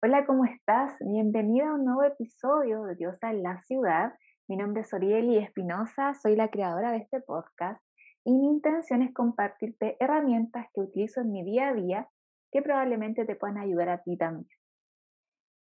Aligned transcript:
Hola, 0.00 0.26
¿cómo 0.26 0.44
estás? 0.44 0.96
Bienvenida 1.00 1.70
a 1.70 1.74
un 1.74 1.84
nuevo 1.84 2.04
episodio 2.04 2.84
de 2.84 2.94
Diosa 2.94 3.32
en 3.32 3.42
la 3.42 3.60
Ciudad. 3.62 4.12
Mi 4.46 4.56
nombre 4.56 4.82
es 4.82 4.94
Orieli 4.94 5.38
Espinosa, 5.38 6.14
soy 6.14 6.36
la 6.36 6.50
creadora 6.50 6.92
de 6.92 6.98
este 6.98 7.20
podcast 7.20 7.82
y 8.24 8.32
mi 8.32 8.46
intención 8.46 9.02
es 9.02 9.12
compartirte 9.12 9.96
herramientas 9.98 10.68
que 10.72 10.82
utilizo 10.82 11.22
en 11.22 11.32
mi 11.32 11.44
día 11.44 11.70
a 11.70 11.74
día 11.74 12.08
que 12.52 12.62
probablemente 12.62 13.24
te 13.24 13.34
puedan 13.34 13.58
ayudar 13.58 13.88
a 13.88 14.00
ti 14.04 14.16
también. 14.16 14.46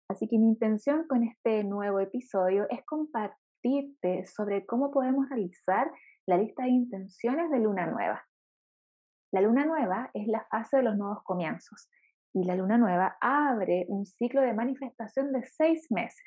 Así 0.08 0.27
que 0.29 0.39
mi 0.39 0.49
intención 0.49 1.07
con 1.07 1.25
este 1.25 1.62
nuevo 1.62 2.01
episodio 2.01 2.67
es 2.71 2.83
compartirte 2.87 4.25
sobre 4.25 4.64
cómo 4.64 4.91
podemos 4.93 5.29
realizar 5.29 5.93
la 6.27 6.39
lista 6.39 6.62
de 6.62 6.71
intenciones 6.71 7.51
de 7.51 7.59
luna 7.59 7.87
nueva. 7.87 8.25
La 9.30 9.43
luna 9.43 9.67
nueva 9.67 10.11
es 10.14 10.27
la 10.27 10.46
fase 10.51 10.79
de 10.79 10.85
los 10.85 10.96
nuevos 10.96 11.23
comienzos 11.23 11.91
y 12.35 12.45
la 12.45 12.57
luna 12.57 12.79
nueva 12.79 13.17
abre 13.21 13.85
un 13.89 14.07
ciclo 14.07 14.41
de 14.41 14.55
manifestación 14.55 15.32
de 15.32 15.43
seis 15.45 15.87
meses. 15.91 16.25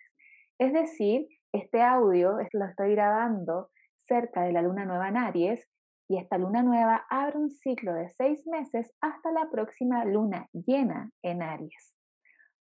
Es 0.59 0.73
decir, 0.73 1.27
este 1.51 1.81
audio 1.81 2.37
lo 2.53 2.65
estoy 2.65 2.91
grabando 2.91 3.69
cerca 4.07 4.43
de 4.43 4.53
la 4.53 4.61
luna 4.61 4.85
nueva 4.85 5.09
en 5.09 5.17
Aries 5.17 5.67
y 6.07 6.17
esta 6.17 6.37
luna 6.37 6.61
nueva 6.61 7.05
abre 7.09 7.37
un 7.37 7.49
ciclo 7.49 7.93
de 7.93 8.09
seis 8.09 8.45
meses 8.45 8.91
hasta 9.01 9.31
la 9.31 9.49
próxima 9.49 10.05
luna 10.05 10.47
llena 10.53 11.09
en 11.23 11.41
Aries. 11.41 11.95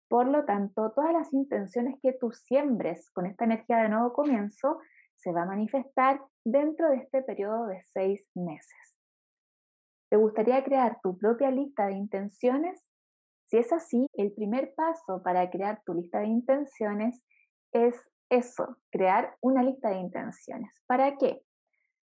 Por 0.07 0.27
lo 0.27 0.45
tanto, 0.45 0.91
todas 0.95 1.11
las 1.11 1.33
intenciones 1.33 1.99
que 2.01 2.13
tú 2.13 2.31
siembres 2.31 3.09
con 3.13 3.25
esta 3.25 3.45
energía 3.45 3.77
de 3.77 3.89
nuevo 3.89 4.13
comienzo 4.13 4.79
se 5.15 5.31
va 5.31 5.43
a 5.43 5.47
manifestar 5.47 6.21
dentro 6.45 6.89
de 6.89 6.97
este 6.97 7.23
periodo 7.23 7.67
de 7.67 7.81
seis 7.83 8.25
meses. 8.35 8.95
¿Te 10.09 10.17
gustaría 10.17 10.63
crear 10.63 10.99
tu 11.01 11.17
propia 11.17 11.49
lista 11.49 11.87
de 11.87 11.93
intenciones? 11.93 12.83
Si 13.45 13.57
es 13.57 13.71
así, 13.71 14.07
el 14.13 14.33
primer 14.33 14.73
paso 14.75 15.21
para 15.23 15.49
crear 15.49 15.81
tu 15.85 15.93
lista 15.93 16.19
de 16.19 16.27
intenciones 16.27 17.23
es 17.71 17.95
eso, 18.29 18.77
crear 18.91 19.35
una 19.41 19.63
lista 19.63 19.89
de 19.89 19.97
intenciones. 19.97 20.71
¿Para 20.87 21.17
qué? 21.17 21.41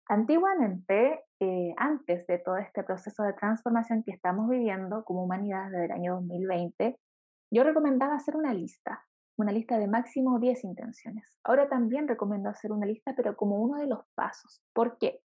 Antiguamente, 0.08 1.24
eh, 1.40 1.74
antes 1.78 2.28
de 2.28 2.38
todo 2.40 2.58
este 2.58 2.84
proceso 2.84 3.24
de 3.24 3.34
transformación 3.34 4.04
que 4.04 4.12
estamos 4.12 4.50
viviendo 4.50 5.04
como 5.06 5.24
humanidad 5.24 5.70
desde 5.72 5.86
el 5.86 5.92
año 5.92 6.16
2020, 6.16 6.98
yo 7.52 7.64
recomendaba 7.64 8.16
hacer 8.16 8.36
una 8.36 8.54
lista, 8.54 9.06
una 9.38 9.52
lista 9.52 9.78
de 9.78 9.88
máximo 9.88 10.40
10 10.40 10.64
intenciones. 10.66 11.38
Ahora 11.44 11.70
también 11.70 12.08
recomiendo 12.08 12.50
hacer 12.50 12.72
una 12.72 12.86
lista, 12.86 13.14
pero 13.16 13.36
como 13.36 13.62
uno 13.62 13.80
de 13.80 13.88
los 13.88 14.06
pasos. 14.16 14.62
¿Por 14.74 14.98
qué? 14.98 15.22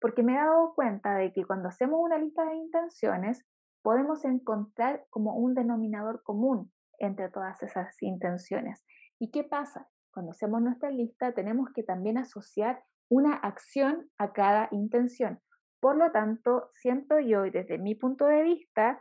Porque 0.00 0.22
me 0.22 0.32
he 0.32 0.36
dado 0.36 0.74
cuenta 0.74 1.14
de 1.14 1.32
que 1.32 1.44
cuando 1.44 1.68
hacemos 1.68 2.00
una 2.02 2.18
lista 2.18 2.44
de 2.44 2.56
intenciones, 2.56 3.44
podemos 3.82 4.24
encontrar 4.24 5.04
como 5.10 5.34
un 5.36 5.54
denominador 5.54 6.22
común 6.22 6.72
entre 6.98 7.30
todas 7.30 7.62
esas 7.62 8.00
intenciones. 8.02 8.84
¿Y 9.18 9.30
qué 9.30 9.44
pasa? 9.44 9.88
Cuando 10.12 10.32
hacemos 10.32 10.60
nuestra 10.60 10.90
lista 10.90 11.32
tenemos 11.32 11.70
que 11.74 11.82
también 11.82 12.18
asociar 12.18 12.82
una 13.08 13.34
acción 13.34 14.08
a 14.18 14.32
cada 14.32 14.68
intención. 14.70 15.40
Por 15.80 15.96
lo 15.96 16.12
tanto, 16.12 16.70
siento 16.74 17.18
yo, 17.18 17.46
y 17.46 17.50
desde 17.50 17.78
mi 17.78 17.94
punto 17.94 18.26
de 18.26 18.42
vista, 18.42 19.00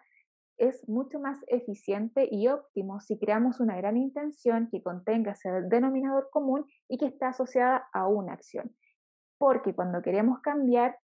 es 0.57 0.87
mucho 0.89 1.19
más 1.19 1.39
eficiente 1.47 2.27
y 2.29 2.47
óptimo 2.47 2.99
si 2.99 3.17
creamos 3.17 3.59
una 3.59 3.77
gran 3.77 3.97
intención 3.97 4.67
que 4.69 4.83
contenga 4.83 5.31
ese 5.31 5.49
denominador 5.69 6.29
común 6.31 6.65
y 6.89 6.97
que 6.97 7.07
esté 7.07 7.25
asociada 7.25 7.87
a 7.93 8.07
una 8.07 8.33
acción. 8.33 8.75
Porque 9.37 9.73
cuando 9.73 10.01
queremos 10.01 10.41
cambiar, 10.41 10.97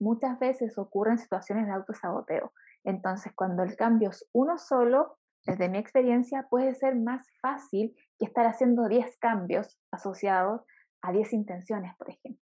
muchas 0.00 0.38
veces 0.40 0.76
ocurren 0.76 1.18
situaciones 1.18 1.66
de 1.66 1.72
autosaboteo. 1.72 2.52
Entonces, 2.84 3.32
cuando 3.34 3.62
el 3.62 3.76
cambio 3.76 4.10
es 4.10 4.28
uno 4.32 4.58
solo, 4.58 5.18
desde 5.46 5.68
mi 5.68 5.78
experiencia, 5.78 6.46
puede 6.48 6.74
ser 6.74 6.96
más 6.96 7.26
fácil 7.40 7.94
que 8.18 8.26
estar 8.26 8.46
haciendo 8.46 8.88
10 8.88 9.18
cambios 9.18 9.78
asociados 9.90 10.62
a 11.02 11.12
10 11.12 11.32
intenciones, 11.32 11.94
por 11.96 12.10
ejemplo. 12.10 12.40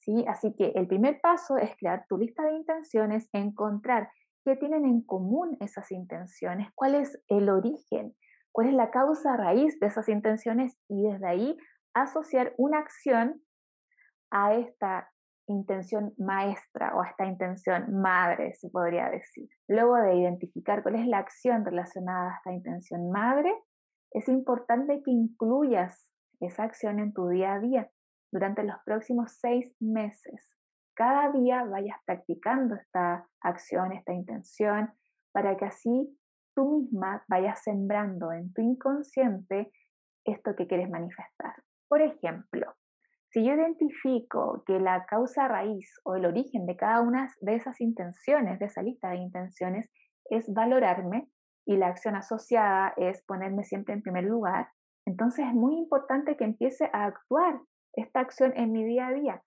¿Sí? 0.00 0.24
Así 0.28 0.54
que 0.56 0.72
el 0.74 0.86
primer 0.86 1.20
paso 1.20 1.56
es 1.56 1.76
crear 1.76 2.06
tu 2.08 2.18
lista 2.18 2.42
de 2.44 2.54
intenciones, 2.54 3.28
encontrar 3.32 4.10
qué 4.44 4.56
tienen 4.56 4.84
en 4.84 5.02
común 5.02 5.56
esas 5.60 5.90
intenciones, 5.90 6.68
cuál 6.74 6.94
es 6.94 7.22
el 7.28 7.50
origen, 7.50 8.14
cuál 8.52 8.68
es 8.68 8.74
la 8.74 8.90
causa 8.90 9.36
raíz 9.36 9.78
de 9.80 9.86
esas 9.86 10.08
intenciones 10.08 10.76
y 10.88 11.02
desde 11.02 11.26
ahí 11.26 11.56
asociar 11.94 12.54
una 12.56 12.78
acción 12.78 13.42
a 14.30 14.54
esta 14.54 15.10
intención 15.50 16.14
maestra 16.18 16.94
o 16.96 17.04
esta 17.04 17.26
intención 17.26 18.00
madre, 18.00 18.54
se 18.54 18.68
podría 18.70 19.08
decir. 19.10 19.48
Luego 19.68 19.96
de 19.96 20.14
identificar 20.14 20.82
cuál 20.82 20.96
es 20.96 21.06
la 21.06 21.18
acción 21.18 21.64
relacionada 21.64 22.30
a 22.30 22.36
esta 22.36 22.52
intención 22.52 23.10
madre, 23.10 23.52
es 24.12 24.28
importante 24.28 25.02
que 25.02 25.10
incluyas 25.10 26.10
esa 26.40 26.64
acción 26.64 26.98
en 26.98 27.12
tu 27.12 27.28
día 27.28 27.54
a 27.54 27.60
día 27.60 27.90
durante 28.32 28.64
los 28.64 28.76
próximos 28.84 29.36
seis 29.40 29.74
meses. 29.80 30.56
Cada 30.94 31.30
día 31.32 31.64
vayas 31.64 31.96
practicando 32.04 32.74
esta 32.74 33.26
acción, 33.40 33.92
esta 33.92 34.12
intención, 34.12 34.92
para 35.32 35.56
que 35.56 35.64
así 35.64 36.18
tú 36.54 36.80
misma 36.80 37.24
vayas 37.28 37.62
sembrando 37.62 38.32
en 38.32 38.52
tu 38.52 38.62
inconsciente 38.62 39.70
esto 40.24 40.54
que 40.56 40.66
quieres 40.66 40.90
manifestar. 40.90 41.54
Por 41.88 42.02
ejemplo, 42.02 42.74
si 43.30 43.44
yo 43.44 43.54
identifico 43.54 44.64
que 44.66 44.80
la 44.80 45.06
causa 45.06 45.46
raíz 45.46 45.92
o 46.04 46.16
el 46.16 46.26
origen 46.26 46.66
de 46.66 46.76
cada 46.76 47.00
una 47.00 47.32
de 47.40 47.54
esas 47.54 47.80
intenciones, 47.80 48.58
de 48.58 48.66
esa 48.66 48.82
lista 48.82 49.10
de 49.10 49.16
intenciones, 49.16 49.88
es 50.24 50.52
valorarme 50.52 51.28
y 51.64 51.76
la 51.76 51.88
acción 51.88 52.16
asociada 52.16 52.92
es 52.96 53.22
ponerme 53.24 53.64
siempre 53.64 53.94
en 53.94 54.02
primer 54.02 54.24
lugar, 54.24 54.68
entonces 55.06 55.46
es 55.46 55.54
muy 55.54 55.76
importante 55.76 56.36
que 56.36 56.44
empiece 56.44 56.90
a 56.92 57.04
actuar 57.04 57.60
esta 57.94 58.20
acción 58.20 58.52
en 58.56 58.72
mi 58.72 58.84
día 58.84 59.08
a 59.08 59.12
día, 59.12 59.42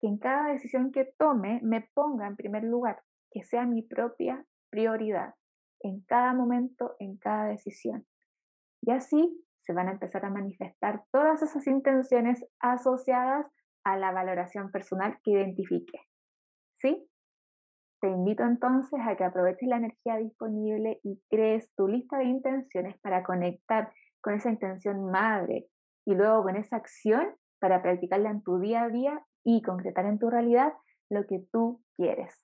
que 0.00 0.08
en 0.08 0.18
cada 0.18 0.52
decisión 0.52 0.92
que 0.92 1.12
tome 1.18 1.60
me 1.62 1.88
ponga 1.94 2.26
en 2.26 2.36
primer 2.36 2.64
lugar, 2.64 3.02
que 3.30 3.44
sea 3.44 3.66
mi 3.66 3.82
propia 3.82 4.44
prioridad, 4.70 5.34
en 5.80 6.02
cada 6.02 6.32
momento, 6.34 6.96
en 6.98 7.16
cada 7.16 7.46
decisión. 7.46 8.06
Y 8.82 8.92
así 8.92 9.44
se 9.62 9.72
van 9.72 9.88
a 9.88 9.92
empezar 9.92 10.24
a 10.24 10.30
manifestar 10.30 11.04
todas 11.12 11.42
esas 11.42 11.66
intenciones 11.66 12.44
asociadas 12.60 13.46
a 13.84 13.96
la 13.96 14.12
valoración 14.12 14.70
personal 14.70 15.18
que 15.22 15.32
identifique. 15.32 15.98
¿Sí? 16.78 17.06
Te 18.00 18.08
invito 18.08 18.44
entonces 18.44 18.98
a 19.06 19.16
que 19.16 19.24
aproveches 19.24 19.68
la 19.68 19.76
energía 19.76 20.16
disponible 20.16 21.00
y 21.02 21.20
crees 21.28 21.70
tu 21.76 21.86
lista 21.86 22.18
de 22.18 22.24
intenciones 22.24 22.98
para 23.00 23.22
conectar 23.22 23.92
con 24.22 24.34
esa 24.34 24.50
intención 24.50 25.10
madre 25.10 25.66
y 26.06 26.14
luego 26.14 26.42
con 26.42 26.56
esa 26.56 26.76
acción 26.76 27.34
para 27.60 27.82
practicarla 27.82 28.30
en 28.30 28.42
tu 28.42 28.58
día 28.58 28.84
a 28.84 28.88
día 28.88 29.22
y 29.44 29.60
concretar 29.62 30.06
en 30.06 30.18
tu 30.18 30.30
realidad 30.30 30.72
lo 31.10 31.26
que 31.26 31.44
tú 31.52 31.82
quieres. 31.96 32.42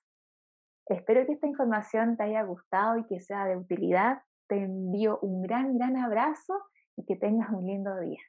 Espero 0.85 1.25
que 1.25 1.33
esta 1.33 1.47
información 1.47 2.17
te 2.17 2.23
haya 2.23 2.43
gustado 2.43 2.97
y 2.97 3.05
que 3.07 3.19
sea 3.19 3.45
de 3.45 3.57
utilidad. 3.57 4.21
Te 4.47 4.63
envío 4.63 5.19
un 5.21 5.41
gran, 5.41 5.77
gran 5.77 5.97
abrazo 5.97 6.53
y 6.97 7.03
que 7.05 7.15
tengas 7.15 7.51
un 7.51 7.65
lindo 7.65 7.97
día. 7.99 8.19